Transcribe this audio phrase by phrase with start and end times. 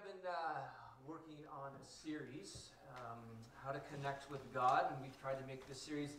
[0.00, 0.64] have been uh,
[1.04, 3.20] working on a series, um,
[3.60, 6.16] How to Connect with God, and we've tried to make this series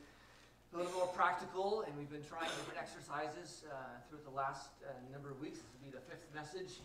[0.70, 4.94] a little more practical, and we've been trying different exercises uh, throughout the last uh,
[5.10, 5.58] number of weeks.
[5.58, 6.78] This will be the fifth message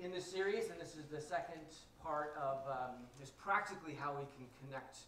[0.00, 1.68] in this series, and this is the second
[2.00, 5.04] part of um, just practically how we can connect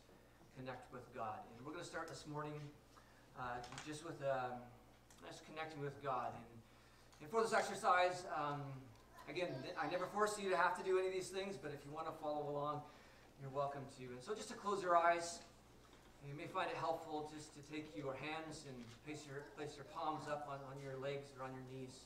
[0.60, 1.40] connect with God.
[1.40, 2.60] And we're going to start this morning
[3.40, 4.60] uh, just with um,
[5.24, 6.36] just connecting with God.
[6.36, 6.52] And,
[7.24, 8.60] and for this exercise, um,
[9.28, 9.48] again,
[9.80, 11.92] I never force you to have to do any of these things, but if you
[11.92, 12.82] want to follow along,
[13.40, 14.04] you're welcome to.
[14.04, 15.40] And so just to close your eyes,
[16.26, 19.84] you may find it helpful just to take your hands and place your, place your
[19.94, 21.96] palms up on, on your legs or on your knees.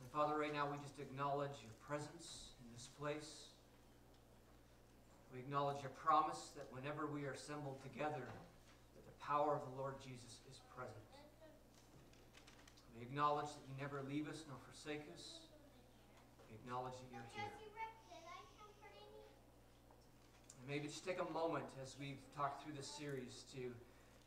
[0.00, 3.47] And Father, right now we just acknowledge your presence in this place.
[5.32, 9.74] We acknowledge your promise that whenever we are assembled together, that the power of the
[9.76, 11.04] Lord Jesus is present.
[12.96, 15.46] We acknowledge that you never leave us nor forsake us.
[16.50, 17.46] We acknowledge that you're here.
[20.58, 23.70] And maybe just take a moment as we've talked through this series to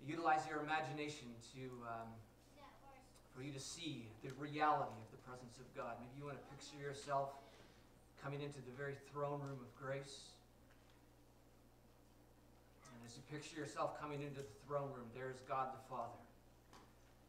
[0.07, 2.09] utilize your imagination to um,
[3.35, 5.95] for you to see the reality of the presence of God.
[5.99, 7.29] Maybe you want to picture yourself
[8.23, 10.35] coming into the very throne room of grace.
[13.11, 16.15] As you picture yourself coming into the throne room, there is God the Father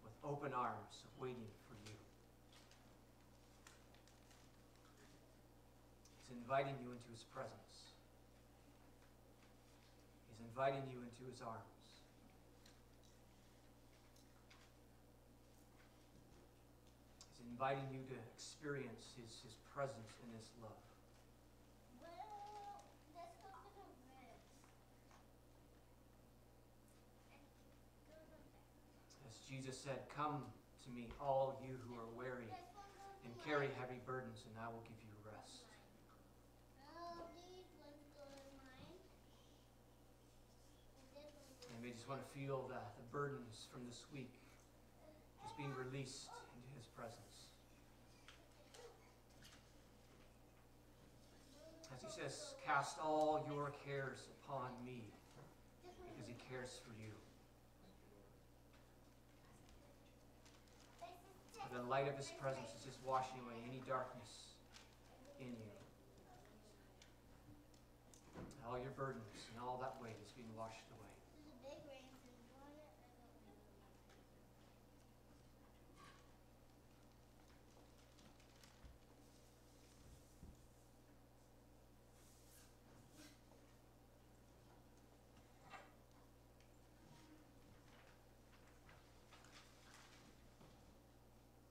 [0.07, 1.99] with open arms waiting for you.
[6.23, 7.99] He's inviting you into his presence.
[10.31, 11.67] He's inviting you into his arms.
[17.27, 20.79] He's inviting you to experience his, his presence and his love.
[21.99, 22.87] Well,
[23.19, 24.47] let's go to the ribs.
[27.35, 27.43] And
[28.07, 28.55] go to the
[29.27, 30.41] As Jesus said, Come
[30.81, 32.49] to me, all you who are weary
[33.21, 35.69] and carry heavy burdens, and I will give you rest.
[41.69, 44.33] And we just want to feel the, the burdens from this week
[45.45, 47.53] just being released into his presence.
[51.93, 55.05] As he says, Cast all your cares upon me
[55.85, 57.13] because he cares for you.
[61.53, 64.57] This is The light of his presence is just washing away any darkness
[65.41, 65.73] in you.
[68.69, 71.13] All your burdens and all that weight is being washed away.
[71.33, 72.89] This is a big range and you want it?
[72.93, 73.57] I don't know.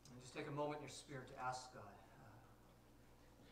[0.09, 1.83] And just take a moment in your spirit to ask God,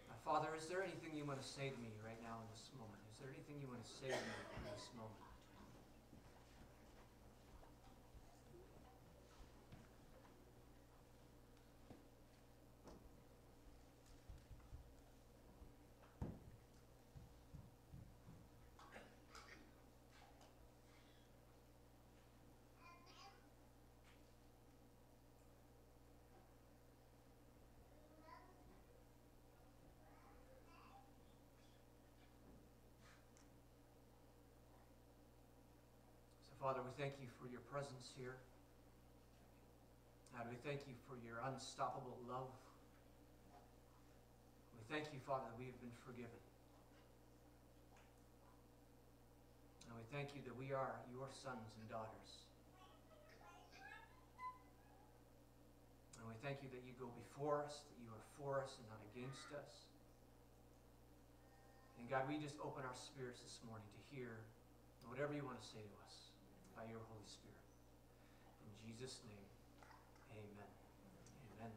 [0.08, 2.72] uh, Father, is there anything you want to say to me right now in this
[2.80, 3.04] moment?
[3.12, 5.30] Is there anything you want to say to me in this moment?
[36.49, 38.36] So, Father, we thank you for your presence here.
[40.36, 42.52] God, we thank you for your unstoppable love.
[44.76, 46.36] We thank you, Father, that we have been forgiven.
[49.88, 52.44] And we thank you that we are your sons and daughters.
[56.20, 58.86] And we thank you that you go before us, that you are for us and
[58.92, 59.88] not against us.
[61.96, 64.44] And God, we just open our spirits this morning to hear
[65.08, 66.29] whatever you want to say to us
[66.80, 67.60] by your Holy Spirit.
[68.64, 69.48] In Jesus' name,
[70.32, 70.72] amen.
[71.60, 71.72] Amen.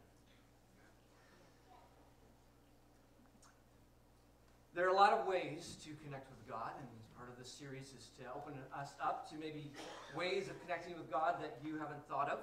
[4.78, 6.86] There are a lot of ways to connect with God, and
[7.18, 9.72] part of this series is to open us up to maybe
[10.14, 12.38] ways of connecting with God that you haven't thought of.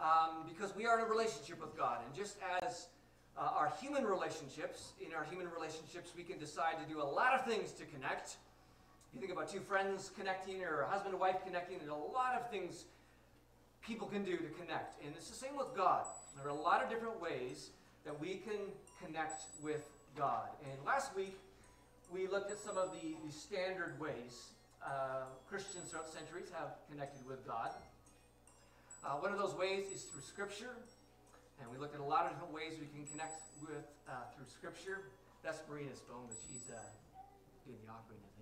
[0.00, 2.88] Um, because we are in a relationship with God, and just as
[3.36, 7.34] uh, our human relationships, in our human relationships, we can decide to do a lot
[7.34, 8.36] of things to connect.
[9.14, 12.34] You think about two friends connecting, or a husband and wife connecting, and a lot
[12.34, 12.84] of things
[13.86, 15.00] people can do to connect.
[15.04, 16.04] And it's the same with God.
[16.36, 17.70] There are a lot of different ways
[18.04, 18.58] that we can
[19.04, 20.48] connect with God.
[20.64, 21.38] And last week,
[22.12, 24.50] we looked at some of the, the standard ways
[24.84, 27.70] uh, Christians throughout centuries have connected with God.
[29.04, 30.74] Uh, one of those ways is through Scripture,
[31.60, 34.46] and we looked at a lot of different ways we can connect with uh, through
[34.50, 35.06] Scripture.
[35.44, 36.80] That's Marina's phone, but she's uh,
[37.64, 38.33] doing the think.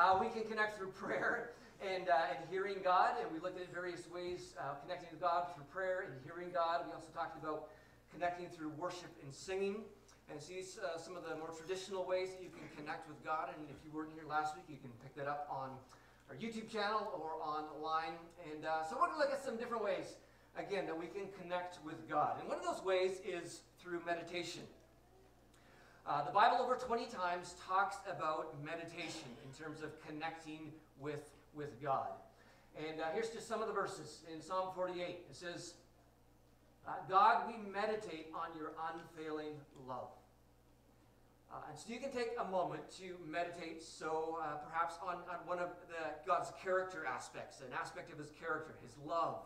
[0.00, 1.50] Uh, we can connect through prayer
[1.84, 5.52] and, uh, and hearing God, and we looked at various ways uh, connecting with God
[5.52, 6.88] through prayer and hearing God.
[6.88, 7.68] We also talked about
[8.10, 9.84] connecting through worship and singing,
[10.32, 13.52] and see uh, some of the more traditional ways that you can connect with God.
[13.52, 15.68] And if you weren't here last week, you can pick that up on
[16.30, 18.16] our YouTube channel or online.
[18.48, 20.16] And uh, so we're going to look at some different ways,
[20.56, 22.40] again, that we can connect with God.
[22.40, 24.62] And one of those ways is through meditation.
[26.06, 31.80] Uh, the Bible over 20 times talks about meditation in terms of connecting with, with
[31.82, 32.08] God.
[32.76, 35.04] And uh, here's just some of the verses in Psalm 48.
[35.04, 35.74] It says,
[36.88, 39.52] uh, God, we meditate on your unfailing
[39.86, 40.08] love.
[41.52, 45.44] Uh, and so you can take a moment to meditate, so uh, perhaps on, on
[45.46, 49.38] one of the, God's character aspects, an aspect of his character, his love,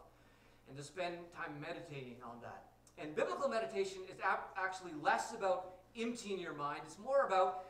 [0.68, 2.64] and to spend time meditating on that.
[2.98, 4.20] And biblical meditation is
[4.56, 7.64] actually less about emptying your mind, it's more about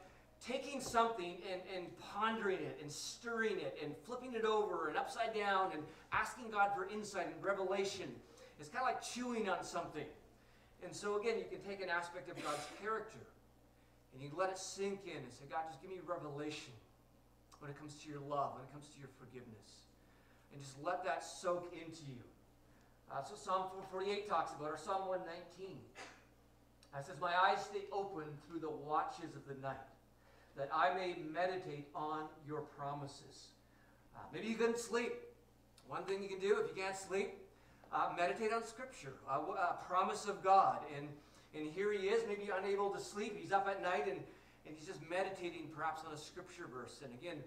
[0.46, 5.34] taking something and, and pondering it and stirring it and flipping it over and upside
[5.34, 5.82] down and
[6.12, 8.08] asking God for insight and revelation.
[8.60, 10.06] It's kind of like chewing on something.
[10.84, 13.24] And so, again, you can take an aspect of God's character
[14.12, 16.72] and you let it sink in and say, God, just give me revelation
[17.58, 19.88] when it comes to your love, when it comes to your forgiveness.
[20.52, 22.22] And just let that soak into you.
[23.10, 25.76] Uh, that's what Psalm 448 talks about, or Psalm 119.
[26.98, 29.76] It says, My eyes stay open through the watches of the night,
[30.56, 33.48] that I may meditate on your promises.
[34.16, 35.12] Uh, maybe you couldn't sleep.
[35.88, 37.34] One thing you can do if you can't sleep,
[37.92, 40.78] uh, meditate on Scripture, a, a promise of God.
[40.96, 41.08] And
[41.54, 43.38] and here he is, maybe unable to sleep.
[43.40, 44.18] He's up at night and,
[44.66, 47.00] and he's just meditating perhaps on a scripture verse.
[47.04, 47.38] And again,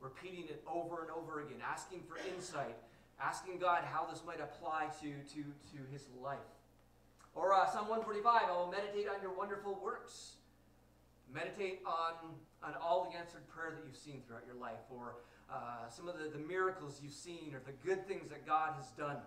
[0.00, 2.76] repeating it over and over again, asking for insight,
[3.20, 6.38] asking God how this might apply to, to, to his life.
[7.38, 10.42] Or uh, Psalm 145, I will meditate on your wonderful works.
[11.32, 12.34] Meditate on,
[12.66, 16.18] on all the answered prayer that you've seen throughout your life, or uh, some of
[16.18, 19.22] the, the miracles you've seen, or the good things that God has done.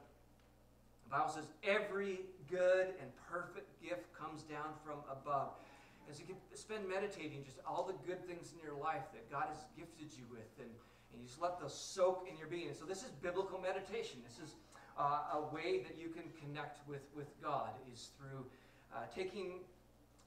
[1.08, 5.56] The Bible says every good and perfect gift comes down from above.
[6.04, 9.32] And so you can spend meditating just all the good things in your life that
[9.32, 12.76] God has gifted you with, and, and you just let those soak in your being.
[12.76, 14.20] So this is biblical meditation.
[14.28, 14.60] This is
[14.98, 18.46] uh, a way that you can connect with, with God is through
[18.94, 19.60] uh, taking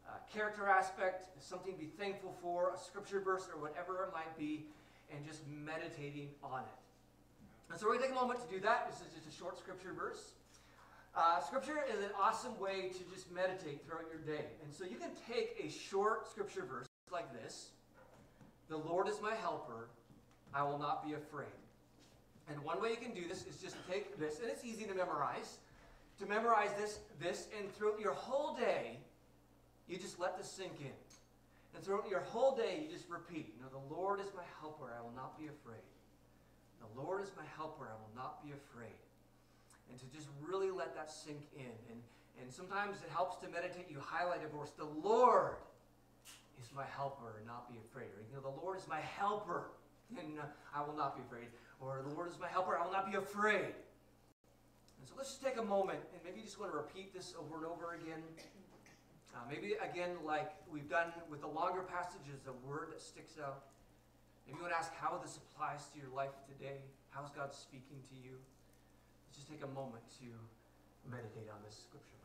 [0.09, 4.37] a character aspect, something to be thankful for, a scripture verse, or whatever it might
[4.39, 4.67] be,
[5.15, 6.79] and just meditating on it.
[7.71, 8.91] And so we're going to take a moment to do that.
[8.91, 10.33] This is just a short scripture verse.
[11.17, 14.47] Uh, scripture is an awesome way to just meditate throughout your day.
[14.65, 17.71] And so you can take a short scripture verse like this
[18.69, 19.89] The Lord is my helper,
[20.53, 21.64] I will not be afraid.
[22.49, 24.94] And one way you can do this is just take this, and it's easy to
[24.94, 25.58] memorize.
[26.20, 28.99] To memorize this, this, and throughout your whole day,
[29.88, 30.94] you just let this sink in.
[31.75, 34.93] And throughout your whole day, you just repeat, you know, the Lord is my helper,
[34.96, 35.82] I will not be afraid.
[36.79, 38.94] The Lord is my helper, I will not be afraid
[39.91, 41.75] and to just really let that sink in.
[41.91, 42.00] And,
[42.41, 43.87] and sometimes it helps to meditate.
[43.91, 45.56] You highlight a verse, the Lord
[46.62, 48.08] is my helper, not be afraid.
[48.17, 49.70] Or, you know, the Lord is my helper,
[50.19, 50.38] and
[50.75, 51.49] I will not be afraid.
[51.81, 53.75] Or, the Lord is my helper, I will not be afraid.
[54.99, 57.34] And so let's just take a moment, and maybe you just want to repeat this
[57.39, 58.22] over and over again.
[59.34, 63.69] Uh, maybe, again, like we've done with the longer passages, a word that sticks out.
[64.46, 66.81] Maybe you want to ask how this applies to your life today.
[67.10, 68.39] How's God speaking to you?
[69.29, 70.29] Let's just take a moment to
[71.10, 72.24] meditate on this scripture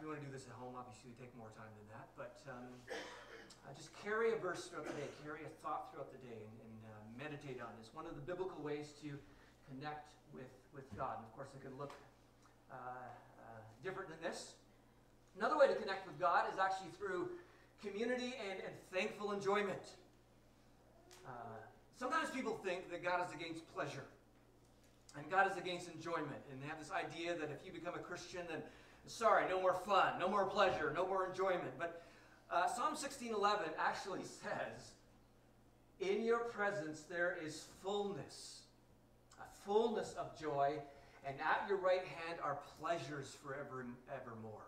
[0.00, 2.08] if you want to do this at home, obviously, we take more time than that.
[2.16, 6.24] But um, uh, just carry a verse throughout the day, carry a thought throughout the
[6.24, 7.92] day, and, and uh, meditate on this.
[7.92, 9.12] One of the biblical ways to
[9.68, 11.20] connect with, with God.
[11.20, 11.92] And of course, it could look
[12.72, 14.56] uh, uh, different than this.
[15.36, 17.36] Another way to connect with God is actually through
[17.84, 20.00] community and, and thankful enjoyment.
[21.28, 21.60] Uh,
[22.00, 24.08] sometimes people think that God is against pleasure.
[25.12, 26.40] And God is against enjoyment.
[26.48, 28.64] And they have this idea that if you become a Christian, then
[29.06, 31.72] sorry, no more fun, no more pleasure, no more enjoyment.
[31.78, 32.02] But
[32.50, 34.92] uh, Psalm 16:11 actually says,
[36.00, 38.62] "In your presence there is fullness,
[39.40, 40.74] a fullness of joy,
[41.26, 44.66] and at your right hand are pleasures forever and evermore."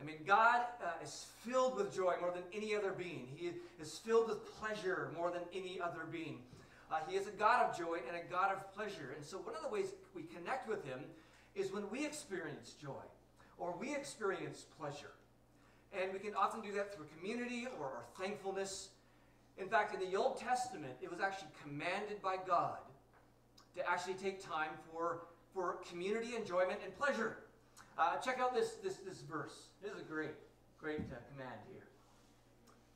[0.00, 3.28] I mean, God uh, is filled with joy more than any other being.
[3.36, 6.38] He is filled with pleasure more than any other being.
[6.90, 9.14] Uh, he is a God of joy and a God of pleasure.
[9.14, 11.00] And so, one of the ways we connect with Him
[11.54, 13.02] is when we experience joy
[13.60, 15.12] or we experience pleasure.
[15.92, 18.88] And we can often do that through community or, or thankfulness.
[19.58, 22.78] In fact, in the Old Testament, it was actually commanded by God
[23.76, 25.22] to actually take time for,
[25.54, 27.36] for community enjoyment and pleasure.
[27.98, 29.68] Uh, check out this, this, this verse.
[29.82, 30.30] This is a great,
[30.80, 31.86] great uh, command here.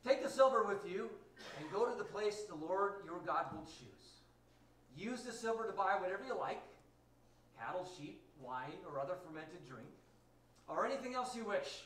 [0.06, 1.10] Take the silver with you
[1.58, 4.04] and go to the place the Lord your God will choose.
[4.96, 6.62] Use the silver to buy whatever you like
[7.58, 9.88] cattle, sheep, wine, or other fermented drink,
[10.68, 11.84] or anything else you wish.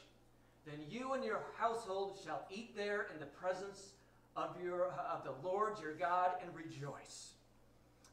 [0.67, 3.91] Then you and your household shall eat there in the presence
[4.37, 7.33] of, your, of the Lord your God and rejoice.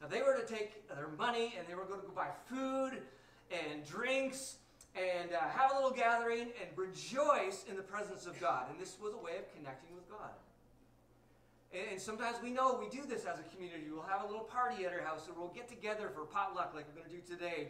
[0.00, 3.02] Now, they were to take their money and they were going to go buy food
[3.50, 4.56] and drinks
[4.94, 8.64] and uh, have a little gathering and rejoice in the presence of God.
[8.70, 10.32] And this was a way of connecting with God.
[11.72, 13.84] And, sometimes we know we do this as a community.
[13.92, 16.86] We'll have a little party at our house, or we'll get together for potluck like
[16.88, 17.68] we're going to do today.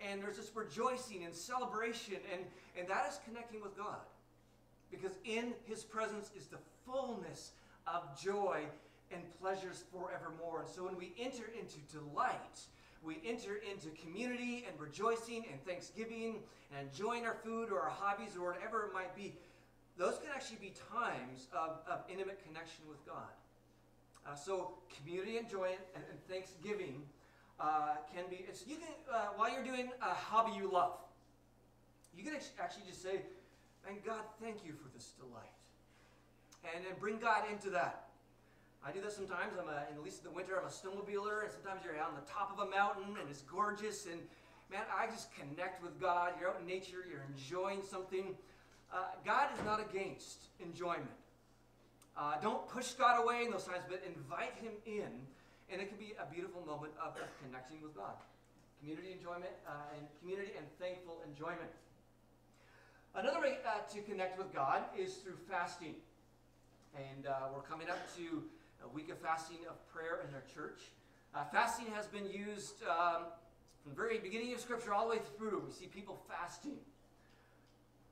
[0.00, 2.42] And there's this rejoicing and celebration, and,
[2.78, 4.06] and that is connecting with God.
[4.90, 7.52] Because in His presence is the fullness
[7.86, 8.62] of joy
[9.12, 10.60] and pleasures forevermore.
[10.60, 12.60] And so when we enter into delight,
[13.02, 16.36] we enter into community and rejoicing and thanksgiving
[16.76, 19.34] and enjoying our food or our hobbies or whatever it might be.
[19.96, 23.34] Those can actually be times of, of intimate connection with God.
[24.26, 27.02] Uh, so community enjoyment and, and thanksgiving
[27.60, 28.44] uh, can be.
[28.48, 30.98] It's you can uh, while you're doing a hobby you love.
[32.16, 33.22] You can actually just say,
[33.88, 35.54] "And God, thank you for this delight,"
[36.74, 38.08] and then bring God into that.
[38.86, 39.52] I do that sometimes.
[39.60, 42.14] I'm a, at least in the winter, I'm a snowmobiler, and sometimes you're out on
[42.14, 44.06] the top of a mountain and it's gorgeous.
[44.06, 44.20] And
[44.70, 46.32] man, I just connect with God.
[46.40, 48.36] You're out in nature, you're enjoying something.
[48.92, 51.10] Uh, God is not against enjoyment.
[52.16, 55.10] Uh, don't push God away in those times, but invite Him in,
[55.70, 58.16] and it can be a beautiful moment of, of connecting with God.
[58.80, 61.70] Community enjoyment uh, and community and thankful enjoyment.
[63.14, 65.94] Another way uh, to connect with God is through fasting.
[66.96, 68.44] And uh, we're coming up to
[68.84, 70.80] a week of fasting of prayer in our church.
[71.34, 73.28] Uh, fasting has been used um,
[73.82, 75.62] from the very beginning of Scripture all the way through.
[75.66, 76.78] We see people fasting.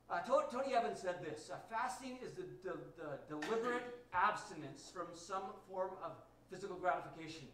[0.08, 3.82] Uh, Tony Evans said this uh, Fasting is the, the, the, deliberate
[4.14, 6.12] abstinence from some form of
[6.50, 7.46] physical gratification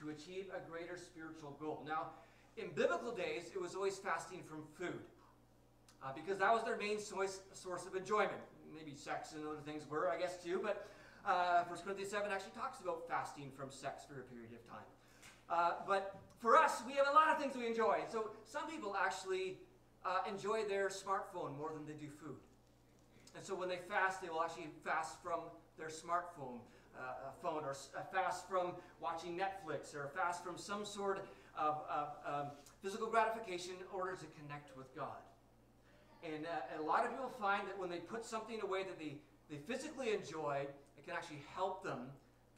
[0.00, 1.84] to achieve a greater spiritual goal.
[1.86, 2.10] Now,
[2.56, 5.00] in biblical days, it was always fasting from food
[6.02, 8.42] uh, because that was their main source, source of enjoyment.
[8.76, 10.86] Maybe sex and other things were, I guess, too, but
[11.26, 14.88] uh, 1 Corinthians 7 actually talks about fasting from sex for a period of time.
[15.48, 18.00] Uh, but for us, we have a lot of things we enjoy.
[18.10, 19.58] So some people actually
[20.04, 22.36] uh, enjoy their smartphone more than they do food.
[23.36, 25.40] And so when they fast, they will actually fast from
[25.78, 26.60] their smartphone
[26.98, 31.26] uh, phone or uh, fast from watching Netflix or fast from some sort
[31.58, 32.46] of, of um,
[32.82, 35.22] physical gratification in order to connect with God.
[36.24, 38.98] And, uh, and a lot of people find that when they put something away that
[38.98, 39.16] they,
[39.50, 42.08] they physically enjoy, it can actually help them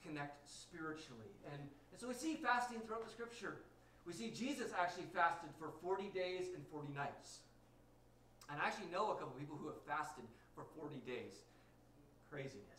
[0.06, 1.34] connect spiritually.
[1.52, 3.56] And, and so we see fasting throughout the scripture.
[4.06, 7.40] We see Jesus actually fasted for 40 days and 40 nights.
[8.50, 10.24] And I actually know a couple people who have fasted
[10.54, 11.42] for 40 days.
[12.30, 12.75] Craziness.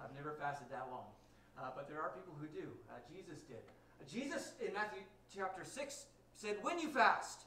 [0.00, 1.08] I've never fasted that long.
[1.58, 2.68] Uh, but there are people who do.
[2.90, 3.64] Uh, Jesus did.
[4.00, 5.00] Uh, Jesus in Matthew
[5.34, 7.44] chapter 6 said, when you fast.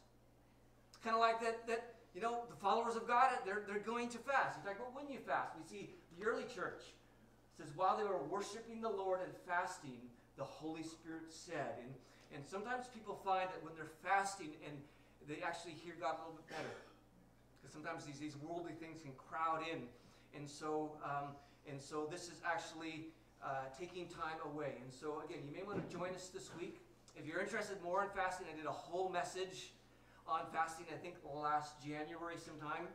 [0.90, 4.10] It's kind of like that, that, you know, the followers of God, they're, they're going
[4.10, 4.58] to fast.
[4.58, 5.54] He's like, well, when you fast.
[5.56, 6.82] We see the early church
[7.60, 10.00] says, while they were worshiping the Lord and fasting,
[10.38, 11.76] the Holy Spirit said.
[11.84, 11.92] And,
[12.34, 14.74] and sometimes people find that when they're fasting and
[15.28, 16.76] they actually hear God a little bit better.
[17.60, 19.84] Because sometimes these, these worldly things can crowd in.
[20.34, 21.36] And so, um,
[21.68, 23.08] and so this is actually
[23.44, 24.76] uh, taking time away.
[24.84, 26.80] And so, again, you may want to join us this week.
[27.16, 29.72] If you're interested more in fasting, I did a whole message
[30.28, 32.88] on fasting, I think last January sometime.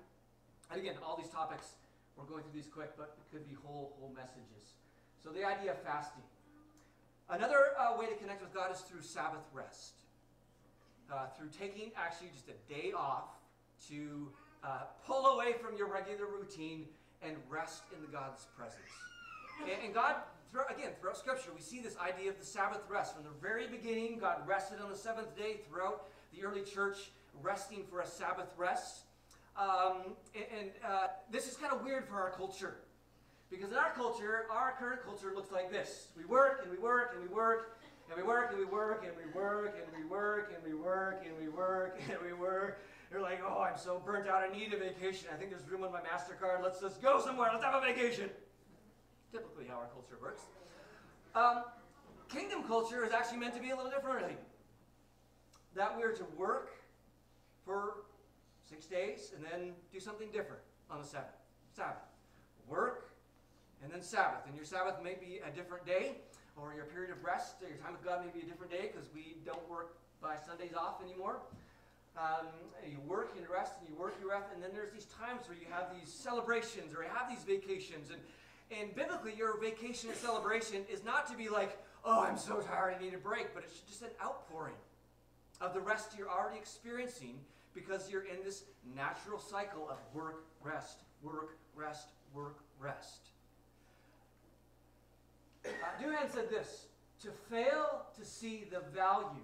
[0.70, 1.74] And again, all these topics,
[2.16, 4.78] we're going through these quick, but it could be whole, whole messages.
[5.22, 6.22] So the idea of fasting.
[7.28, 9.94] Another uh, way to connect with God is through Sabbath rest.
[11.12, 13.40] Uh, through taking actually just a day off
[13.88, 14.28] to
[14.62, 16.86] uh, pull away from your regular routine
[17.22, 18.90] and rest in God's presence.
[19.62, 20.16] And, and God,
[20.70, 23.14] again, throughout Scripture, we see this idea of the Sabbath rest.
[23.14, 25.60] From the very beginning, God rested on the seventh day.
[25.68, 26.04] Throughout
[26.34, 27.10] the early church,
[27.42, 29.02] resting for a Sabbath rest.
[29.56, 32.76] Um, and, and uh, this is kind of weird for our culture.
[33.50, 36.08] Because in our culture, our current culture looks like this.
[36.16, 37.78] We work and we work and we work
[38.08, 41.24] and we work and we work and we work and we work and we work
[41.24, 42.80] and we work and we work.
[43.14, 44.42] You're like, oh, I'm so burnt out.
[44.42, 45.28] I need a vacation.
[45.32, 46.64] I think there's room on my MasterCard.
[46.64, 47.48] Let's just go somewhere.
[47.52, 48.28] Let's have a vacation.
[49.30, 50.42] Typically how our culture works.
[51.36, 51.62] Um,
[52.28, 54.34] kingdom culture is actually meant to be a little differently.
[55.76, 56.70] That we're to work
[57.64, 57.98] for
[58.68, 61.38] six days and then do something different on the Sabbath.
[61.72, 62.02] Sabbath.
[62.66, 63.12] Work
[63.84, 64.44] and then Sabbath.
[64.48, 66.16] And your Sabbath may be a different day,
[66.56, 68.90] or your period of rest, or your time with God may be a different day
[68.92, 71.38] because we don't work by Sundays off anymore.
[72.16, 72.46] Um,
[72.88, 75.58] you work and rest, and you work, you rest, and then there's these times where
[75.58, 78.10] you have these celebrations or you have these vacations.
[78.10, 78.20] And,
[78.70, 82.96] and biblically, your vacation or celebration is not to be like, oh, I'm so tired,
[82.98, 84.76] I need a break, but it's just an outpouring
[85.60, 87.38] of the rest you're already experiencing
[87.74, 93.30] because you're in this natural cycle of work, rest, work, rest, work, rest.
[95.64, 96.86] Uh, said this
[97.22, 99.42] To fail to see the value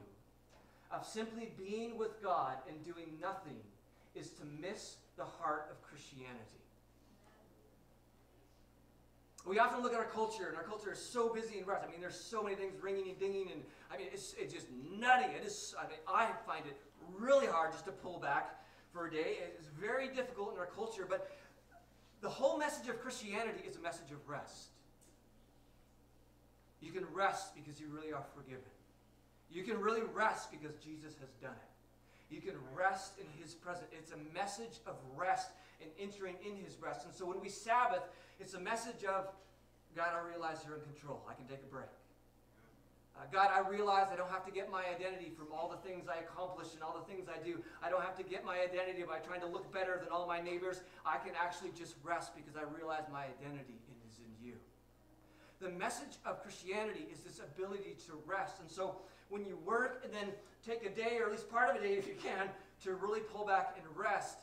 [0.91, 3.57] of simply being with God and doing nothing
[4.15, 6.61] is to miss the heart of Christianity.
[9.47, 11.85] We often look at our culture, and our culture is so busy and rushed.
[11.87, 14.67] I mean, there's so many things ringing and dinging, and I mean, it's, it's just
[14.99, 15.33] nutty.
[15.35, 15.75] It is.
[15.79, 16.77] I mean, I find it
[17.19, 19.39] really hard just to pull back for a day.
[19.59, 21.31] It's very difficult in our culture, but
[22.21, 24.69] the whole message of Christianity is a message of rest.
[26.83, 28.63] You can rest because you really are forgiven.
[29.51, 32.35] You can really rest because Jesus has done it.
[32.35, 33.89] You can rest in his presence.
[33.93, 35.51] It's a message of rest
[35.83, 37.05] and entering in his rest.
[37.05, 38.03] And so when we Sabbath,
[38.39, 39.27] it's a message of
[39.97, 41.27] God, I realize you're in control.
[41.29, 41.91] I can take a break.
[43.17, 46.07] Uh, God, I realize I don't have to get my identity from all the things
[46.07, 47.59] I accomplish and all the things I do.
[47.83, 50.41] I don't have to get my identity by trying to look better than all my
[50.41, 50.81] neighbors.
[51.05, 54.55] I can actually just rest because I realize my identity is in you.
[55.61, 58.61] The message of Christianity is this ability to rest.
[58.61, 60.29] And so when you work and then
[60.67, 62.49] take a day, or at least part of a day if you can,
[62.85, 64.39] to really pull back and rest,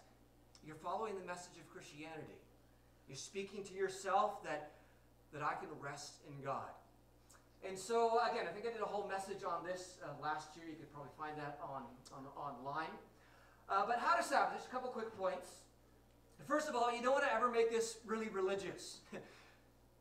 [0.65, 2.39] you're following the message of Christianity.
[3.07, 4.71] You're speaking to yourself that,
[5.33, 6.69] that I can rest in God.
[7.67, 10.65] And so, again, I think I did a whole message on this uh, last year.
[10.67, 12.93] You could probably find that on, on online.
[13.69, 14.55] Uh, but how to Sabbath?
[14.55, 15.49] Just a couple quick points.
[16.47, 18.99] First of all, you don't want to ever make this really religious.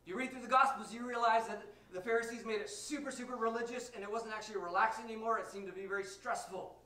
[0.05, 1.63] you read through the Gospels, you realize that
[1.97, 5.39] the Pharisees made it super, super religious, and it wasn't actually relaxing anymore.
[5.39, 6.77] It seemed to be very stressful.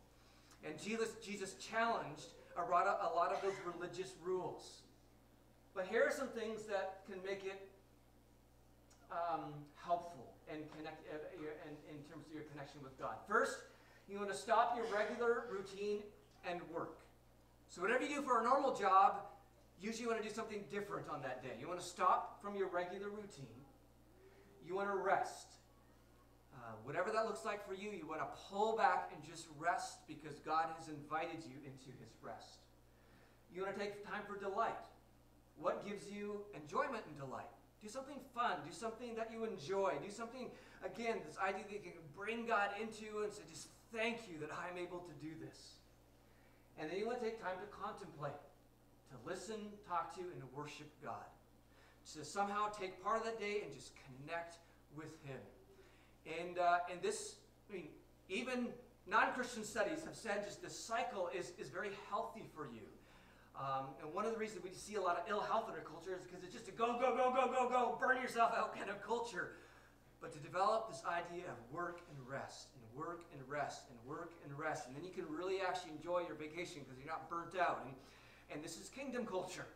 [0.64, 4.82] And Jesus, Jesus challenged a lot, of, a lot of those religious rules.
[5.74, 7.68] But here are some things that can make it
[9.10, 13.16] um, helpful and connect uh, in, in terms of your connection with God.
[13.26, 13.58] First,
[14.08, 16.04] you want to stop your regular routine
[16.48, 16.98] and work.
[17.68, 19.22] So whatever you do for a normal job,
[19.80, 21.54] usually you want to do something different on that day.
[21.58, 23.58] You want to stop from your regular routine.
[24.66, 25.46] You want to rest.
[26.54, 30.06] Uh, whatever that looks like for you, you want to pull back and just rest
[30.06, 32.60] because God has invited you into his rest.
[33.54, 34.78] You want to take time for delight.
[35.58, 37.50] What gives you enjoyment and delight?
[37.82, 38.60] Do something fun.
[38.66, 39.94] Do something that you enjoy.
[40.04, 40.50] Do something,
[40.84, 44.50] again, this idea that you can bring God into and say, just thank you that
[44.52, 45.80] I'm able to do this.
[46.78, 48.40] And then you want to take time to contemplate,
[49.10, 51.28] to listen, talk to, and to worship God.
[52.14, 54.56] To somehow take part of that day and just connect
[54.96, 55.38] with Him.
[56.26, 57.36] And, uh, and this,
[57.70, 57.88] I mean,
[58.28, 58.68] even
[59.06, 62.86] non Christian studies have said just this cycle is, is very healthy for you.
[63.58, 65.84] Um, and one of the reasons we see a lot of ill health in our
[65.84, 68.74] culture is because it's just a go, go, go, go, go, go, burn yourself out
[68.74, 69.58] kind of culture.
[70.20, 74.32] But to develop this idea of work and rest, and work and rest, and work
[74.44, 77.56] and rest, and then you can really actually enjoy your vacation because you're not burnt
[77.58, 77.84] out.
[77.84, 77.94] And,
[78.52, 79.66] and this is kingdom culture.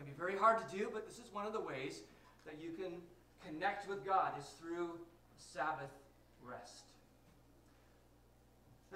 [0.00, 2.00] Can be very hard to do, but this is one of the ways
[2.46, 3.02] that you can
[3.46, 4.98] connect with God is through
[5.36, 5.90] Sabbath
[6.42, 6.84] rest.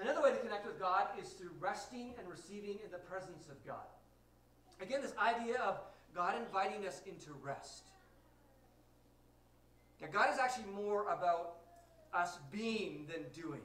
[0.01, 3.65] Another way to connect with God is through resting and receiving in the presence of
[3.67, 3.85] God.
[4.81, 5.77] Again, this idea of
[6.15, 7.83] God inviting us into rest.
[10.01, 11.57] Now, God is actually more about
[12.15, 13.61] us being than doing.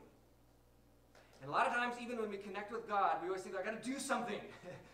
[1.41, 3.63] And a lot of times, even when we connect with God, we always think, I
[3.65, 4.41] got to do something.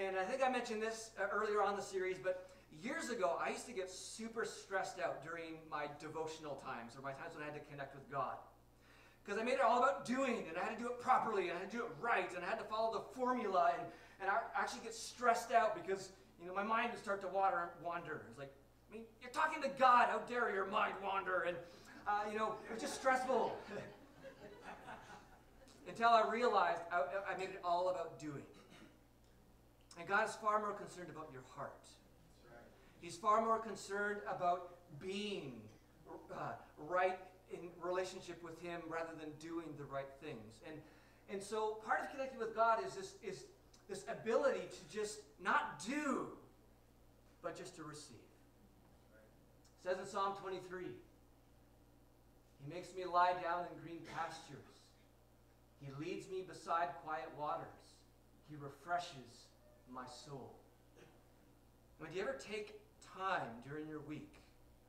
[0.00, 2.48] And I think I mentioned this uh, earlier on the series, but
[2.82, 7.12] years ago, I used to get super stressed out during my devotional times or my
[7.12, 8.36] times when I had to connect with God.
[9.22, 11.58] Because I made it all about doing, and I had to do it properly, and
[11.58, 13.86] I had to do it right, and I had to follow the formula, and,
[14.22, 16.08] and I actually get stressed out because,
[16.40, 18.22] you know, my mind would start to water, wander.
[18.30, 18.54] It's like,
[18.90, 21.44] I mean, you're talking to God, how dare your mind wander?
[21.46, 21.58] And,
[22.08, 23.54] uh, you know, it was just stressful.
[25.88, 27.02] Until I realized I,
[27.34, 28.44] I made it all about doing.
[29.98, 31.86] And God is far more concerned about your heart.
[33.00, 35.54] He's far more concerned about being
[36.32, 36.52] uh,
[36.88, 37.18] right
[37.52, 40.60] in relationship with Him rather than doing the right things.
[40.66, 40.76] And,
[41.30, 43.44] and so part of connecting with God is this, is
[43.88, 46.26] this ability to just not do,
[47.42, 48.16] but just to receive.
[49.82, 54.84] It says in Psalm 23 He makes me lie down in green pastures,
[55.80, 57.96] He leads me beside quiet waters,
[58.50, 59.48] He refreshes
[59.94, 60.54] my soul.
[62.00, 62.80] Do you ever take
[63.16, 64.34] time during your week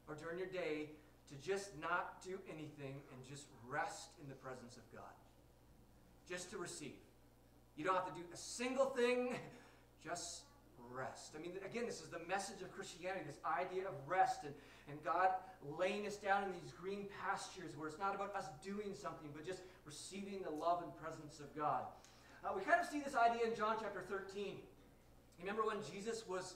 [0.08, 0.90] or during your day
[1.30, 5.14] to just not do anything and just rest in the presence of God?
[6.28, 6.98] Just to receive.
[7.76, 9.36] You don't have to do a single thing,
[10.04, 10.44] just
[10.92, 11.36] rest.
[11.38, 14.54] I mean, again, this is the message of Christianity this idea of rest and,
[14.90, 15.30] and God
[15.78, 19.46] laying us down in these green pastures where it's not about us doing something, but
[19.46, 21.84] just receiving the love and presence of God.
[22.44, 24.58] Uh, we kind of see this idea in John chapter 13.
[25.42, 26.56] Remember when Jesus was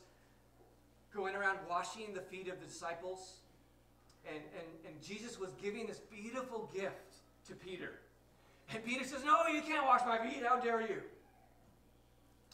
[1.13, 3.37] going around washing the feet of the disciples?
[4.27, 7.15] And, and, and Jesus was giving this beautiful gift
[7.47, 7.91] to Peter.
[8.73, 10.43] And Peter says, No, you can't wash my feet.
[10.47, 11.01] How dare you?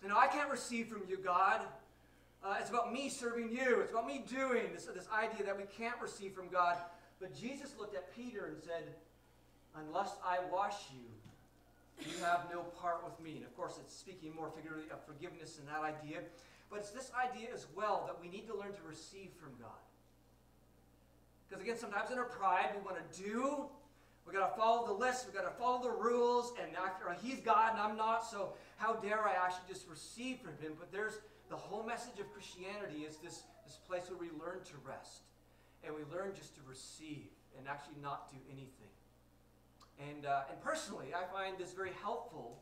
[0.08, 1.62] Know, I can't receive from you, God.
[2.44, 3.82] Uh, it's about me serving you.
[3.82, 6.76] It's about me doing this, this idea that we can't receive from God.
[7.20, 8.96] But Jesus looked at Peter and said,
[9.76, 11.06] Unless I wash you,
[12.06, 13.38] you have no part with me.
[13.38, 16.20] And of course, it's speaking more figuratively of forgiveness and that idea.
[16.70, 19.82] But it's this idea as well that we need to learn to receive from God.
[21.50, 23.66] Because again, sometimes in our pride, we want to do.
[24.26, 25.28] We got to follow the list.
[25.28, 26.54] We got to follow the rules.
[26.62, 30.56] And after He's God and I'm not, so how dare I actually just receive from
[30.64, 30.74] Him?
[30.80, 34.76] But there's the whole message of Christianity is this, this place where we learn to
[34.88, 35.28] rest.
[35.84, 38.94] And we learn just to receive and actually not do anything.
[40.10, 42.58] And, uh, and personally, I find this very helpful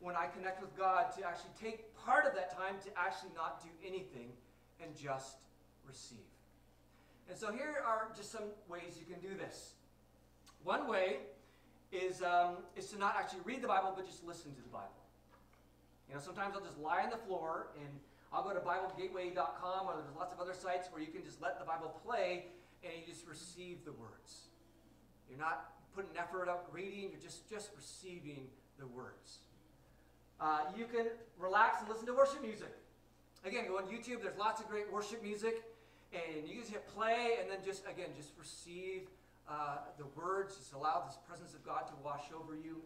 [0.00, 3.62] when I connect with God to actually take part of that time to actually not
[3.62, 4.30] do anything
[4.82, 5.38] and just
[5.86, 6.18] receive.
[7.28, 9.74] And so here are just some ways you can do this.
[10.64, 11.18] One way
[11.92, 14.88] is, um, is to not actually read the Bible, but just listen to the Bible.
[16.08, 17.88] You know, sometimes I'll just lie on the floor and
[18.32, 21.58] I'll go to BibleGateway.com or there's lots of other sites where you can just let
[21.58, 22.46] the Bible play
[22.82, 24.48] and you just receive the words.
[25.28, 28.46] You're not putting effort out reading, you're just, just receiving
[28.78, 29.38] the words.
[30.40, 31.06] Uh, you can
[31.38, 32.72] relax and listen to worship music.
[33.44, 35.62] Again, go on YouTube, there's lots of great worship music,
[36.12, 39.02] and you just hit play and then just, again, just receive
[39.48, 42.80] uh, the words, just allow this presence of God to wash over you.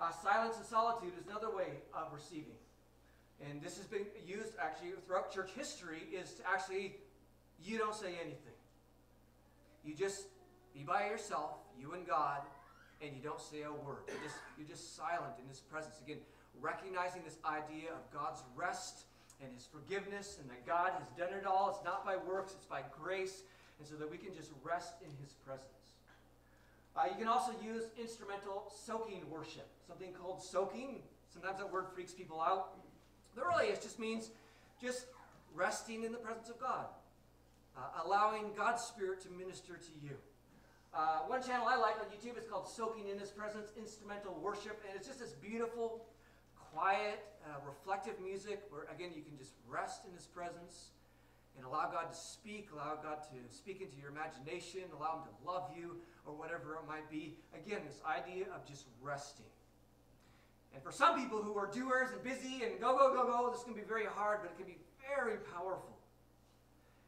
[0.00, 2.56] Uh, silence and solitude is another way of receiving.
[3.48, 6.96] And this has been used actually throughout church history is to actually,
[7.62, 8.56] you don't say anything.
[9.84, 10.24] You just
[10.74, 12.40] be by yourself, you and God,
[13.00, 14.04] and you don't say a word.
[14.08, 15.96] You're just, you're just silent in His presence.
[16.04, 16.18] Again,
[16.60, 19.04] recognizing this idea of God's rest
[19.42, 21.70] and His forgiveness, and that God has done it all.
[21.70, 23.42] It's not by works, it's by grace,
[23.78, 25.96] and so that we can just rest in His presence.
[26.96, 31.00] Uh, you can also use instrumental soaking worship, something called soaking.
[31.32, 32.76] Sometimes that word freaks people out.
[33.34, 34.30] But really, it just means
[34.82, 35.06] just
[35.54, 36.86] resting in the presence of God,
[37.76, 40.16] uh, allowing God's Spirit to minister to you.
[40.92, 44.82] Uh, one channel I like on YouTube is called Soaking in His Presence Instrumental Worship,
[44.88, 46.04] and it's just this beautiful,
[46.74, 50.90] quiet, uh, reflective music where, again, you can just rest in His presence
[51.56, 55.34] and allow God to speak, allow God to speak into your imagination, allow Him to
[55.46, 57.38] love you, or whatever it might be.
[57.54, 59.46] Again, this idea of just resting.
[60.74, 63.62] And for some people who are doers and busy and go, go, go, go, this
[63.62, 65.98] can be very hard, but it can be very powerful.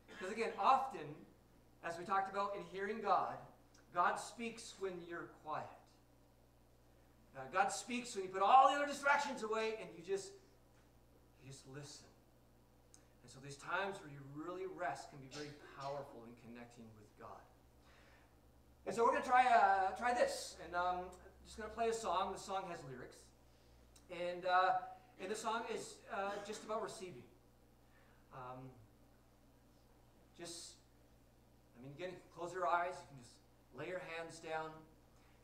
[0.07, 1.07] Because again, often,
[1.85, 3.35] as we talked about in hearing God,
[3.95, 5.67] God speaks when you're quiet.
[7.37, 10.33] Uh, God speaks when you put all the other distractions away and you just
[11.43, 12.07] you just listen.
[13.23, 15.51] And so these times where you really rest can be very
[15.81, 17.41] powerful in connecting with God.
[18.87, 21.75] And so we're going to try uh, try this, and um, I'm just going to
[21.75, 22.33] play a song.
[22.33, 23.17] The song has lyrics,
[24.11, 24.83] and uh,
[25.21, 27.23] and the song is uh, just about receiving.
[28.35, 28.59] Um,
[30.39, 30.73] just,
[31.79, 32.95] I mean, again, close your eyes.
[32.99, 33.37] You can just
[33.79, 34.71] Lay your hands down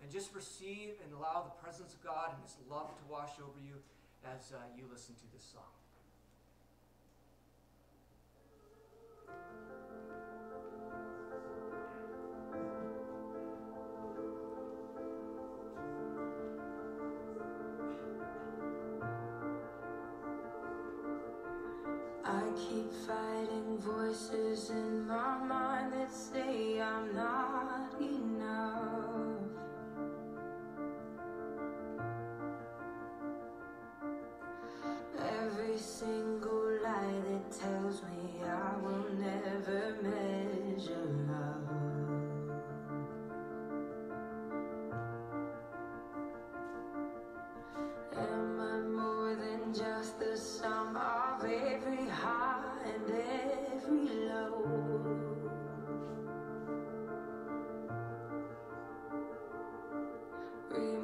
[0.03, 3.59] and just receive and allow the presence of God and His love to wash over
[3.59, 3.75] you
[4.25, 5.63] as uh, you listen to this song.
[22.25, 26.68] I keep fighting voices in my mind that say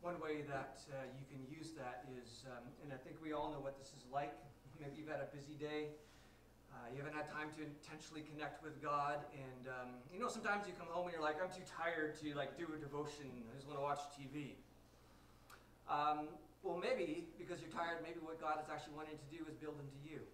[0.00, 3.52] One way that uh, you can use that is, um, and I think we all
[3.52, 4.32] know what this is like.
[4.80, 5.92] Maybe you've had a busy day.
[6.72, 10.64] Uh, you haven't had time to intentionally connect with God, and um, you know sometimes
[10.64, 13.28] you come home and you're like, I'm too tired to like do a devotion.
[13.28, 14.56] I just want to watch TV.
[15.84, 16.32] Um,
[16.64, 19.76] well, maybe because you're tired, maybe what God is actually wanting to do is build
[19.84, 20.24] into you,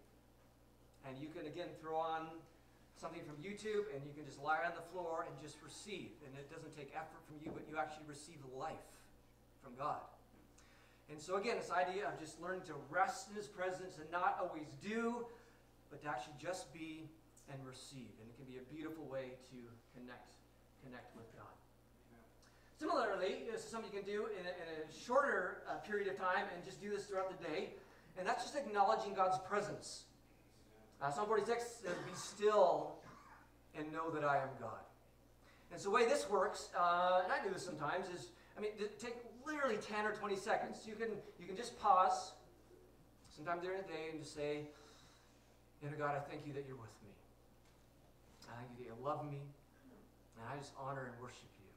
[1.03, 2.31] and you can again throw on
[2.95, 6.31] something from YouTube, and you can just lie on the floor and just receive, and
[6.39, 8.96] it doesn't take effort from you, but you actually receive life
[9.67, 9.99] from God.
[11.11, 14.39] And so again, this idea of just learning to rest in His presence and not
[14.39, 15.27] always do,
[15.91, 17.11] but to actually just be
[17.51, 18.15] and receive.
[18.23, 19.59] And it can be a beautiful way to
[19.99, 20.31] connect,
[20.85, 21.51] connect with God.
[22.79, 26.19] Similarly, this is something you can do in a, in a shorter uh, period of
[26.19, 27.71] time and just do this throughout the day.
[28.19, 30.05] And that's just acknowledging God's presence.
[31.01, 32.97] Uh, Psalm 46 says, Be still
[33.75, 34.85] and know that I am God.
[35.73, 38.73] And so the way this works, uh, and I do this sometimes, is I mean,
[38.99, 40.79] take literally 10 or 20 seconds.
[40.87, 42.33] You can, you can just pause
[43.35, 44.69] sometime during the day and just say,
[45.83, 47.13] you know, God, I thank you that you're with me.
[48.51, 49.41] I thank you that you love me.
[50.37, 51.71] And I just honor and worship you.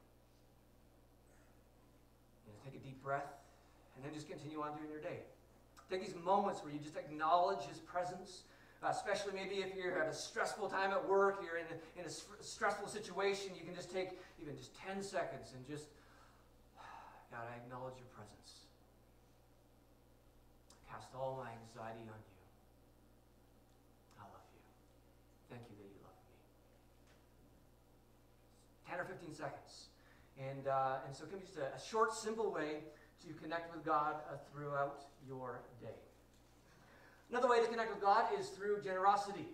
[2.47, 3.29] You know, take a deep breath
[3.95, 5.19] and then just continue on during your day.
[5.89, 8.43] Take these moments where you just acknowledge his presence.
[8.81, 12.05] Uh, especially maybe if you're at a stressful time at work, you're in a, in
[12.05, 15.87] a stressful situation, you can just take even just 10 seconds and just,
[17.31, 18.65] God, I acknowledge your presence.
[20.73, 22.41] I Cast all my anxiety on you.
[24.17, 24.61] I love you.
[25.53, 26.37] Thank you that you love me.
[28.89, 29.93] 10 or 15 seconds.
[30.41, 32.81] And, uh, and so it can be just a, a short, simple way
[33.21, 35.99] to connect with God uh, throughout your day.
[37.29, 39.45] Another way to connect with God is through generosity.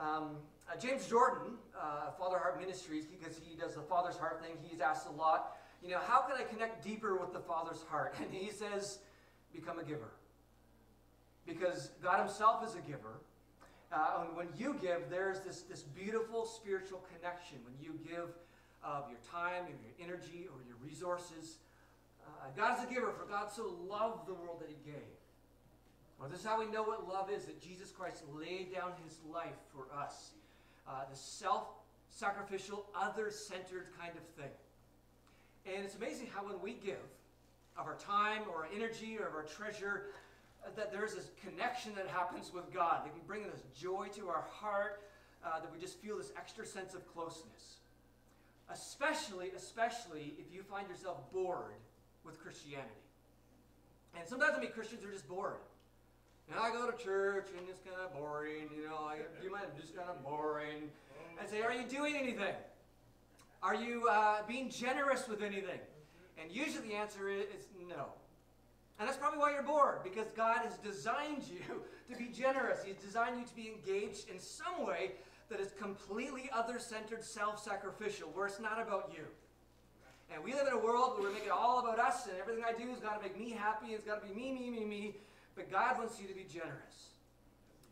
[0.00, 4.56] Um, uh, James Jordan, uh, Father Heart Ministries, because he does the Father's Heart thing,
[4.62, 8.14] he's asked a lot, you know, how can I connect deeper with the Father's heart?
[8.20, 8.98] And he says,
[9.52, 10.10] become a giver.
[11.46, 13.20] Because God himself is a giver.
[13.92, 17.58] Uh, and when you give, there's this, this beautiful spiritual connection.
[17.64, 18.28] When you give
[18.84, 21.56] of your time, or your energy, or your resources,
[22.24, 25.18] uh, God is a giver, for God so loved the world that he gave.
[26.20, 29.18] Well, this is how we know what love is that Jesus Christ laid down his
[29.32, 30.32] life for us.
[30.86, 31.64] Uh, the self
[32.10, 34.52] sacrificial, other centered kind of thing.
[35.78, 37.06] And it's amazing how when we give
[37.78, 40.06] of our time or our energy or of our treasure,
[40.66, 43.04] uh, that there's this connection that happens with God.
[43.04, 45.02] That can bring this joy to our heart,
[45.46, 47.76] uh, that we just feel this extra sense of closeness.
[48.68, 51.78] Especially, especially if you find yourself bored
[52.24, 52.90] with Christianity.
[54.18, 55.62] And sometimes I mean Christians are just bored.
[56.50, 59.60] And I go to church and it's kind of boring, you know, I do my
[59.80, 60.90] just kind of boring.
[61.40, 62.56] I say, Are you doing anything?
[63.62, 65.80] Are you uh, being generous with anything?
[66.40, 68.06] And usually the answer is, is no.
[68.98, 72.84] And that's probably why you're bored, because God has designed you to be generous.
[72.84, 75.12] He's designed you to be engaged in some way
[75.50, 79.24] that is completely other centered, self sacrificial, where it's not about you.
[80.32, 82.64] And we live in a world where we make it all about us, and everything
[82.64, 84.84] I do has got to make me happy, it's got to be me, me, me,
[84.84, 85.14] me.
[85.56, 87.14] But God wants you to be generous,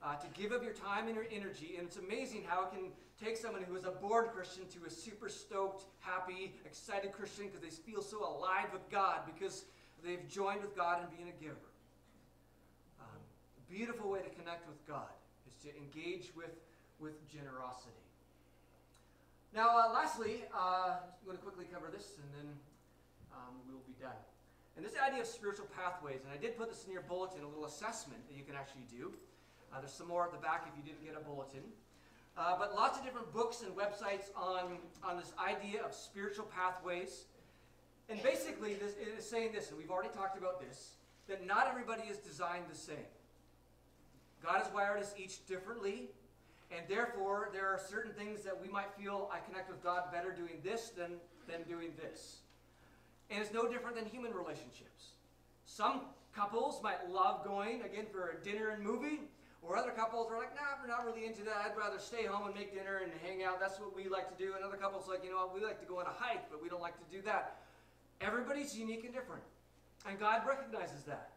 [0.03, 1.77] uh, to give of your time and your energy.
[1.79, 2.91] And it's amazing how it can
[3.23, 7.61] take someone who is a bored Christian to a super stoked, happy, excited Christian because
[7.61, 9.65] they feel so alive with God because
[10.05, 11.71] they've joined with God in being a giver.
[13.01, 13.21] Um,
[13.57, 15.09] a beautiful way to connect with God
[15.49, 16.53] is to engage with,
[17.01, 17.93] with generosity.
[19.55, 22.53] Now, uh, lastly, uh, I'm going to quickly cover this and then
[23.33, 24.19] um, we'll be done.
[24.77, 27.49] And this idea of spiritual pathways, and I did put this in your bulletin, a
[27.49, 29.09] little assessment that you can actually do.
[29.73, 31.65] Uh, there's some more at the back if you didn't get a bulletin.
[32.37, 37.25] Uh, but lots of different books and websites on, on this idea of spiritual pathways.
[38.09, 40.93] And basically, this it is saying this, and we've already talked about this,
[41.29, 42.97] that not everybody is designed the same.
[44.45, 46.11] God has wired us each differently,
[46.71, 50.31] and therefore there are certain things that we might feel I connect with God better
[50.31, 51.13] doing this than,
[51.49, 52.39] than doing this.
[53.31, 55.15] And it's no different than human relationships.
[55.65, 56.03] Some
[56.35, 59.21] couples might love going, again, for a dinner and movie,
[59.69, 61.67] or other couples are like, nah, we're not really into that.
[61.67, 63.59] I'd rather stay home and make dinner and hang out.
[63.59, 64.55] That's what we like to do.
[64.55, 66.63] And other couples like, you know, what, we like to go on a hike, but
[66.63, 67.59] we don't like to do that.
[68.21, 69.43] Everybody's unique and different.
[70.09, 71.31] And God recognizes that.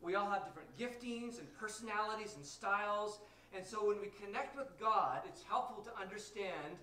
[0.00, 3.18] We all have different giftings and personalities and styles.
[3.56, 6.78] And so when we connect with God, it's helpful to understand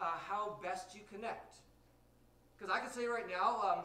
[0.00, 1.56] uh, how best you connect.
[2.56, 3.84] Because I can say right now, um,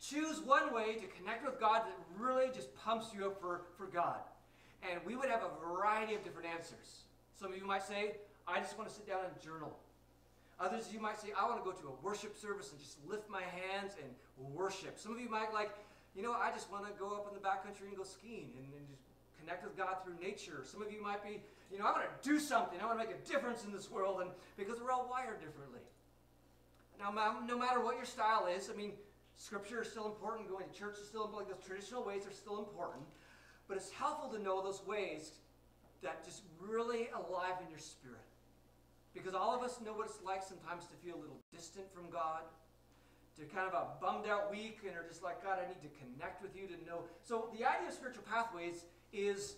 [0.00, 3.86] choose one way to connect with God that really just pumps you up for, for
[3.86, 4.18] God.
[4.90, 7.04] And we would have a variety of different answers.
[7.38, 8.16] Some of you might say,
[8.46, 9.76] I just want to sit down and journal.
[10.58, 12.96] Others of you might say, I want to go to a worship service and just
[13.06, 14.08] lift my hands and
[14.54, 14.98] worship.
[14.98, 15.70] Some of you might like,
[16.14, 18.66] you know, I just want to go up in the backcountry and go skiing and,
[18.72, 19.02] and just
[19.38, 20.64] connect with God through nature.
[20.64, 22.80] Some of you might be, you know, I want to do something.
[22.80, 25.84] I want to make a difference in this world, and because we're all wired differently.
[26.98, 27.12] Now,
[27.46, 28.92] no matter what your style is, I mean,
[29.36, 32.58] scripture is still important, going to church is still important, those traditional ways are still
[32.58, 33.04] important,
[33.68, 35.32] but it's helpful to know those ways
[36.02, 38.20] that just really alive in your spirit.
[39.14, 42.10] Because all of us know what it's like sometimes to feel a little distant from
[42.10, 42.42] God,
[43.38, 45.92] to kind of a bummed out week, and are just like, God, I need to
[45.98, 47.00] connect with you to know.
[47.24, 49.56] So the idea of spiritual pathways is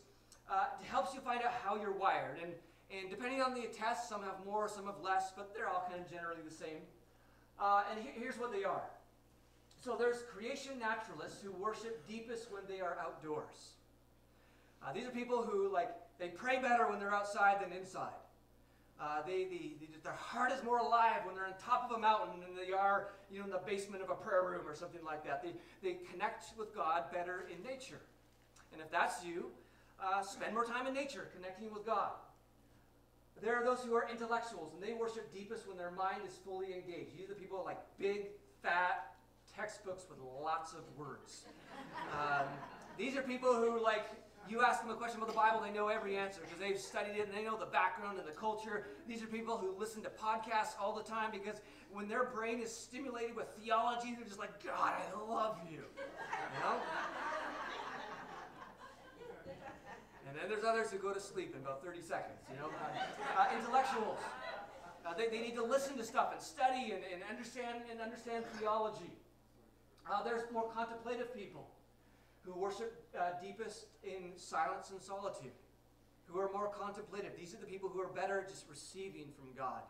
[0.50, 2.38] uh, it helps you find out how you're wired.
[2.42, 2.52] And
[2.90, 6.00] And depending on the test, some have more, some have less, but they're all kind
[6.00, 6.80] of generally the same.
[7.60, 8.88] Uh, and he- here's what they are.
[9.80, 13.74] So there's creation naturalists who worship deepest when they are outdoors.
[14.82, 18.12] Uh, these are people who like they pray better when they're outside than inside.
[19.00, 22.00] Uh, they, they, they, their heart is more alive when they're on top of a
[22.00, 25.04] mountain than they are, you know, in the basement of a prayer room or something
[25.04, 25.40] like that.
[25.40, 25.52] They,
[25.82, 28.00] they connect with God better in nature.
[28.72, 29.46] And if that's you,
[30.02, 32.10] uh, spend more time in nature, connecting with God.
[33.40, 36.74] There are those who are intellectuals, and they worship deepest when their mind is fully
[36.74, 37.16] engaged.
[37.16, 38.26] These are the people like big,
[38.64, 39.14] fat
[39.54, 41.44] textbooks with lots of words.
[42.12, 42.46] Um,
[42.96, 44.06] these are people who, like,
[44.50, 47.16] you ask them a question about the Bible, they know every answer because they've studied
[47.18, 48.86] it and they know the background and the culture.
[49.06, 51.60] These are people who listen to podcasts all the time because
[51.92, 55.78] when their brain is stimulated with theology, they're just like, God, I love you.
[55.78, 56.76] You know?
[60.28, 62.68] And then there's others who go to sleep in about 30 seconds, you know?
[63.38, 64.18] Uh, intellectuals.
[65.06, 68.44] Uh, they, they need to listen to stuff and study and, and understand and understand
[68.58, 69.16] theology.
[70.10, 71.68] Uh, there's more contemplative people
[72.44, 75.52] who worship uh, deepest in silence and solitude,
[76.26, 77.32] who are more contemplative.
[77.38, 79.82] These are the people who are better just receiving from God.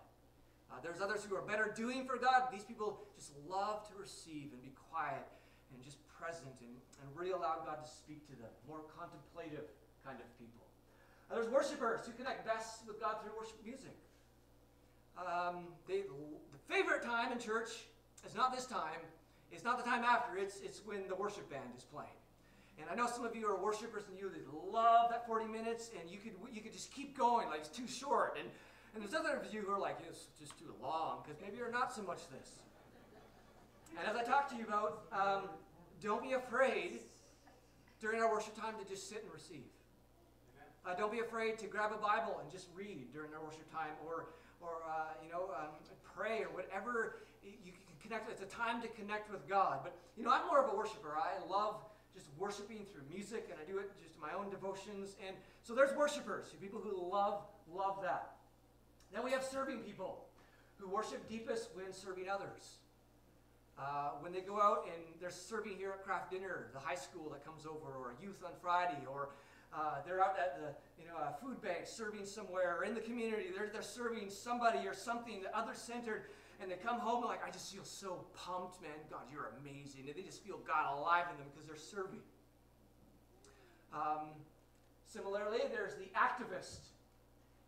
[0.70, 2.48] Uh, there's others who are better doing for God.
[2.52, 5.26] These people just love to receive and be quiet
[5.72, 8.50] and just present and, and really allow God to speak to them.
[8.68, 9.64] More contemplative
[10.04, 10.66] kind of people.
[11.30, 13.96] Uh, there's worshipers who connect best with God through worship music.
[15.18, 17.88] Um, they, the favorite time in church
[18.26, 19.02] is not this time,
[19.50, 22.17] it's not the time after, it's, it's when the worship band is playing.
[22.80, 24.30] And I know some of you are worshipers and you
[24.70, 27.86] love that 40 minutes and you could, you could just keep going like it's too
[27.86, 28.36] short.
[28.38, 28.48] And,
[28.94, 31.72] and there's other of you who are like, it's just too long because maybe you're
[31.72, 32.52] not so much this.
[33.98, 35.48] And as I talk to you about, um,
[36.00, 37.00] don't be afraid
[38.00, 39.66] during our worship time to just sit and receive.
[40.86, 43.92] Uh, don't be afraid to grab a Bible and just read during our worship time
[44.06, 44.26] or,
[44.60, 45.74] or uh, you know, um,
[46.18, 48.30] pray or whatever you can connect.
[48.30, 49.80] It's a time to connect with God.
[49.82, 51.14] But, you know, I'm more of a worshiper.
[51.16, 51.76] I love
[52.18, 55.14] just worshiping through music, and I do it just my own devotions.
[55.24, 57.42] And so there's worshipers, people who love,
[57.72, 58.32] love that.
[59.12, 60.24] Then we have serving people
[60.78, 62.78] who worship deepest when serving others.
[63.78, 67.30] Uh, when they go out and they're serving here at Craft Dinner, the high school
[67.30, 69.28] that comes over, or youth on Friday, or
[69.72, 73.00] uh, they're out at the you know uh, food bank serving somewhere, or in the
[73.00, 76.24] community, they're, they're serving somebody or something, the other centered,
[76.60, 78.98] and they come home like, I just feel so pumped, man.
[79.10, 80.06] God, you're amazing.
[80.06, 82.22] And they just feel God alive in them because they're serving.
[83.94, 84.34] Um,
[85.06, 86.90] similarly, there's the activist.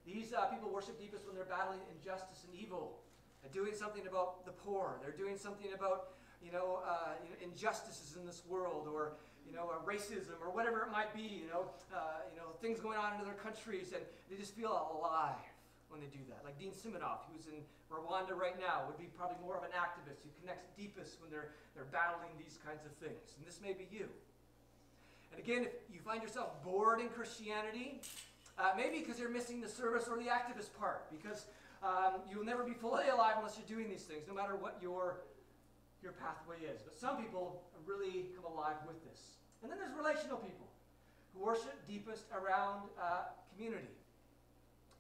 [0.05, 2.99] These uh, people worship deepest when they're battling injustice and evil.
[3.43, 4.99] They're doing something about the poor.
[5.01, 6.11] They're doing something about
[6.45, 7.13] you know, uh,
[7.45, 9.13] injustices in this world, or
[9.47, 11.21] you know, uh, racism, or whatever it might be.
[11.21, 11.65] You know,
[11.95, 15.37] uh, you know, things going on in other countries, and they just feel alive
[15.91, 16.41] when they do that.
[16.47, 17.61] Like Dean Simonoff, who's in
[17.91, 21.51] Rwanda right now, would be probably more of an activist who connects deepest when they're
[21.75, 23.35] they're battling these kinds of things.
[23.37, 24.09] And this may be you.
[25.33, 28.01] And again, if you find yourself bored in Christianity,
[28.59, 31.47] uh, maybe because you're missing the service or the activist part, because
[31.83, 35.23] um, you'll never be fully alive unless you're doing these things, no matter what your,
[36.03, 36.83] your pathway is.
[36.83, 39.39] But some people really come alive with this.
[39.63, 40.67] And then there's relational people
[41.33, 43.95] who worship deepest around uh, community.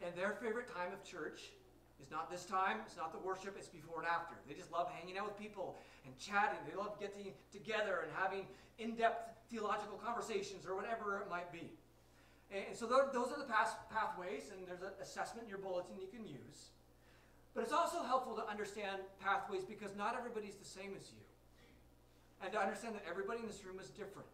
[0.00, 1.52] And their favorite time of church
[2.00, 4.34] is not this time, it's not the worship, it's before and after.
[4.48, 5.76] They just love hanging out with people
[6.06, 6.58] and chatting.
[6.68, 8.46] They love getting together and having
[8.78, 11.70] in depth theological conversations or whatever it might be.
[12.50, 16.26] And so those are the pathways, and there's an assessment in your bulletin you can
[16.26, 16.72] use.
[17.54, 21.22] But it's also helpful to understand pathways because not everybody's the same as you.
[22.42, 24.26] And to understand that everybody in this room is different.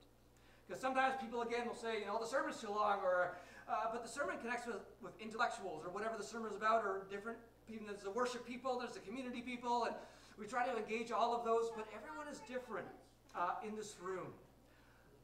[0.66, 3.36] Because sometimes people, again, will say, you know, the sermon's too long, or,
[3.68, 7.06] uh, but the sermon connects with, with intellectuals, or whatever the sermon is about, or
[7.10, 7.38] different
[7.68, 7.86] people.
[7.88, 9.94] There's the worship people, there's the community people, and
[10.38, 12.86] we try to engage all of those, but everyone is different
[13.34, 14.28] uh, in this room.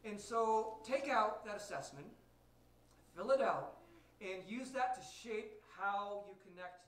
[0.05, 2.07] And so take out that assessment
[3.17, 3.77] fill it out,
[4.21, 6.87] and use that to shape how you connect